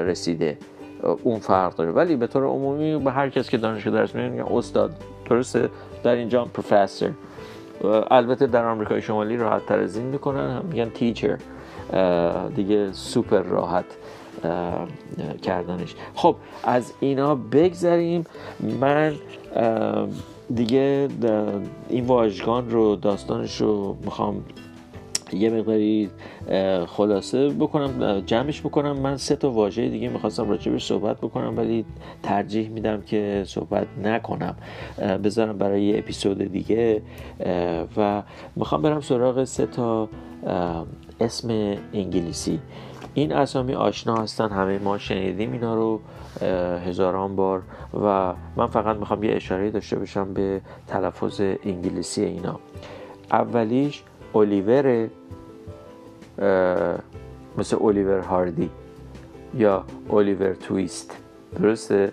[0.06, 0.58] رسیده.
[1.22, 1.90] اون فرق داره.
[1.90, 4.90] ولی به طور عمومی به هر کس که دانشگاه درس میده استاد.
[5.30, 5.68] درسته؟
[6.02, 7.10] در اینجا پروفسور
[8.10, 10.62] البته در آمریکای شمالی راحت تر از این می‌کنن.
[10.72, 11.38] میگن تیچر
[12.56, 13.84] دیگه سوپر راحت
[15.42, 15.94] کردنش.
[16.14, 18.24] خب از اینا بگذریم.
[18.80, 19.14] من
[20.54, 21.08] دیگه
[21.88, 24.44] این واژگان رو داستانش رو می‌خوام
[25.32, 26.10] یه مقداری
[26.86, 28.96] خلاصه بکنم جمعش بکنم.
[28.98, 31.84] من سه تا واژه دیگه می‌خواستم راجبش صحبت بکنم ولی
[32.22, 34.56] ترجیح میدم که صحبت نکنم.
[35.24, 37.02] بذارم برای یه اپیزود دیگه.
[37.96, 38.22] و
[38.56, 40.08] می‌خوام برم سراغ سه تا
[41.20, 42.60] اسم انگلیسی.
[43.14, 46.00] این اسامی آشنا هستن همه ما شنیدیم اینا رو
[46.86, 47.62] هزاران بار.
[48.04, 52.60] و من فقط می‌خوام یه اشاره داشته باشم به تلفظ انگلیسی اینا.
[53.30, 54.02] اولیش
[54.36, 55.08] الیور
[57.58, 58.70] مثل الیور هاردی
[59.54, 61.16] یا الیور تویست
[61.60, 62.12] درسته؟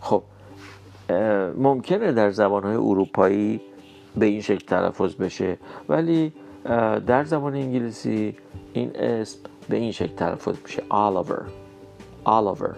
[0.00, 0.22] خب
[1.56, 3.60] ممکنه در زبانهای اروپایی
[4.16, 6.32] به این شکل تلفظ بشه ولی
[7.06, 8.36] در زبان انگلیسی
[8.72, 10.82] این اسم به این شکل تلفظ میشه.
[10.88, 11.42] آلیور
[12.24, 12.74] آلیور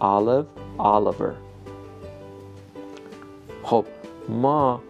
[0.00, 0.44] آلیو
[0.78, 1.32] آلیور
[3.62, 3.84] خب
[4.28, 4.80] ما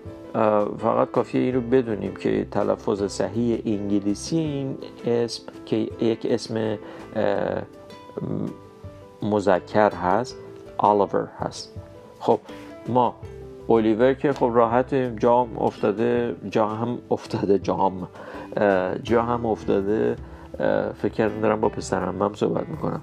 [0.78, 6.78] فقط کافیه این رو بدونیم که تلفظ صحیح انگلیسی این اسم که یک اسم
[9.22, 10.36] مذکر هست
[10.78, 11.72] آلیور هست.
[12.20, 12.40] خب
[12.88, 13.14] ما
[13.68, 18.08] الیور که خب راحت جام افتاده جا هم افتاده جام
[19.02, 20.16] جا هم افتاده.
[21.02, 23.00] فکر دارم با پسرم هم صحبت می‌کنم.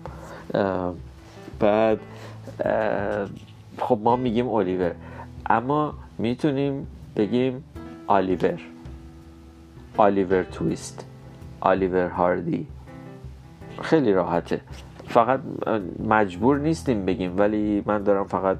[1.59, 1.99] بعد
[3.79, 4.91] خب ما میگیم الیور
[5.49, 6.87] اما می‌تونیم
[7.17, 7.63] بگیم
[8.07, 8.59] آلیور.
[9.97, 11.05] آلیور تویست.
[11.61, 12.67] آلیور هاردی.
[13.81, 14.61] خیلی راحته.
[15.05, 15.39] فقط
[16.07, 18.57] مجبور نیستیم بگیم ولی من دارم فقط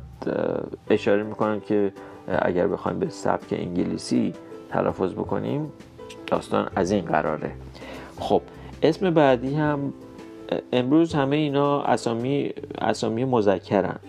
[0.89, 1.93] اشاره می‌کنم که
[2.27, 4.33] اگر بخوایم به سبک انگلیسی
[4.69, 5.71] تلفظ بکنیم
[6.27, 7.51] داستان از این قراره.
[8.19, 8.41] خب
[8.83, 9.93] اسم بعدی هم
[10.71, 13.99] امروز همه اینا اسامی اسامی مذکرن.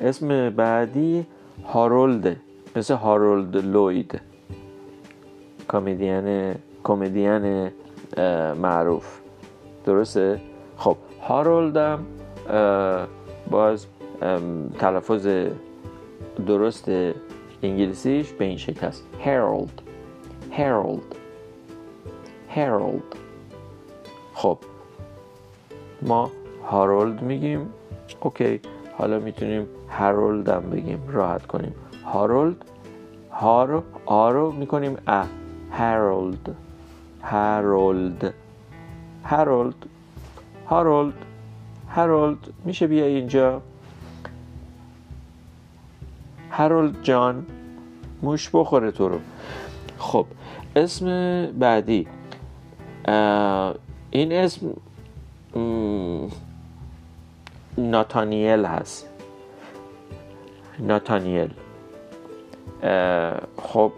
[0.00, 1.26] اسم بعدی
[1.66, 2.36] هارولد.
[2.78, 4.20] مثل هارولد لوید.
[5.68, 6.54] کمدین
[6.84, 7.70] کمدین
[8.62, 9.20] معروف.
[9.84, 10.40] درسته؟
[10.76, 12.06] خب هارولدم
[13.50, 13.86] باز
[14.78, 15.28] تلفظ
[16.46, 16.88] درست
[17.62, 19.06] انگلیسیش به این شکل است.
[19.24, 19.82] هرالد
[20.50, 21.16] هرالد
[22.48, 23.16] هرالد
[24.34, 24.58] خب
[26.02, 26.30] ما
[26.70, 27.72] هارولد میگیم.
[28.20, 28.60] اوکی
[28.98, 31.02] حالا می‌تونیم هارولد هم بگیم.
[31.08, 31.74] راحت کنیم.
[32.12, 32.64] هارولد.
[33.32, 35.24] هارو آرو می‌کنیم ا.
[35.72, 36.56] هارولد.
[37.22, 38.34] هارولد.
[39.24, 39.86] هارولد.
[40.66, 41.14] هارولد.
[41.94, 42.38] هارولد.
[42.64, 43.62] میشه بیای اینجا.
[46.52, 47.46] هارولد جان
[48.22, 49.18] موش بخوره تو رو.
[49.98, 50.26] خب
[50.76, 51.06] اسم
[51.46, 52.06] بعدی.
[54.10, 54.70] این اسم
[57.78, 59.08] ناتانیل هست.
[60.78, 61.50] ناتانیل.
[63.56, 63.92] خب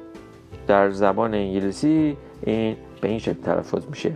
[0.67, 4.13] در زبان انگلیسی این به این شکل تلفظ میشه.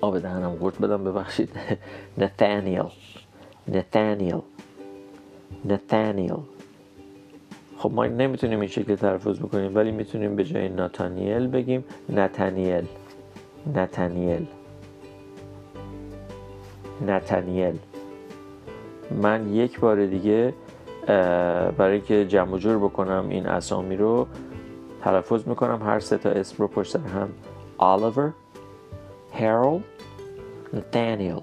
[0.00, 1.50] آب دهنم گرد بدم ببخشید.
[2.18, 2.82] نتانیل.
[3.68, 4.40] نتانیل.
[5.64, 6.36] نتانیل.
[7.78, 12.84] خب ما نمی‌تونیم این شکل تلفظ بکنیم ولی می‌تونیم به جای ناتانیل بگیم نتانیل.
[13.74, 14.46] نتانیل.
[17.06, 17.78] نتانیل.
[19.22, 20.54] من یک بار دیگه
[21.06, 24.26] برای که جمع جور بکنم این اسامی رو
[25.02, 25.82] تلفظ می‌کنم.
[25.82, 27.28] هر سه تا اسم رو پشت هم.
[27.78, 28.32] آلیور
[29.32, 29.80] هرول
[30.74, 31.40] نتانیل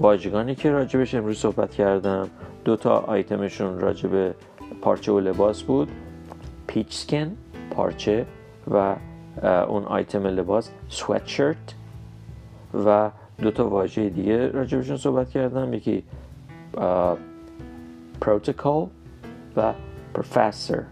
[0.00, 2.28] واژگانی که راجبش امروز صحبت کردم
[2.64, 4.34] دو تا آیتمشون راجب
[4.82, 5.88] پارچه و لباس بود.
[6.66, 7.36] پیچ سکن
[7.70, 8.26] پارچه
[8.70, 8.96] و
[9.42, 11.74] اون آیتم لباس سویتشرت
[12.84, 13.10] و
[13.42, 15.74] دو تا واژه دیگه راجبشون صحبت کردم.
[15.74, 16.04] یکی
[18.20, 18.86] پروتوکول
[19.56, 19.72] و
[20.14, 20.82] پروفسور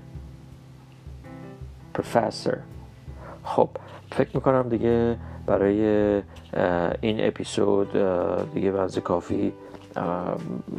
[1.94, 2.56] پروفسور
[3.44, 3.68] خب
[4.12, 5.16] فکر می‌کنم دیگه
[5.46, 5.82] برای
[7.00, 7.92] این اپیزود
[8.54, 9.52] دیگه بعض کافی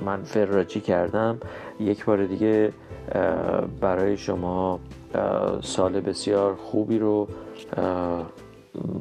[0.05, 1.37] من فراجی کردم.
[1.79, 2.73] یک بار دیگه
[3.81, 4.79] برای شما
[5.61, 7.27] سال بسیار خوبی رو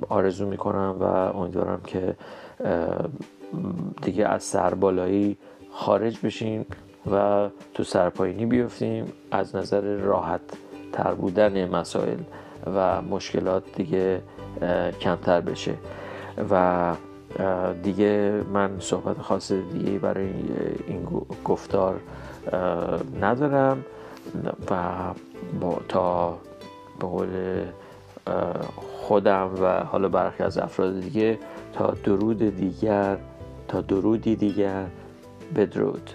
[0.09, 2.17] آرزو می‌کنم و امیدوارم که
[4.03, 5.37] دیگه از سربالایی
[5.73, 6.67] خارج بشیم
[7.13, 9.13] و تو سرپایینی بیفتیم.
[9.31, 10.41] از نظر راحت
[10.93, 12.19] تر بودن مسائل
[12.75, 14.23] و مشکلات دیگه
[15.01, 15.75] کمتر بشه.
[16.51, 16.95] و
[17.83, 20.33] دیگه من صحبت خاص دیگه برای
[20.87, 21.09] این
[21.45, 22.01] گفتار
[23.21, 23.85] ندارم.
[24.71, 24.75] و
[25.61, 26.39] با تا
[27.01, 27.29] به قول
[28.77, 31.39] خودم و حالا برخی از افراد دیگه
[31.73, 33.17] تا درود دیگر
[33.69, 34.87] تا درودی دیگر
[35.55, 36.11] بدرود.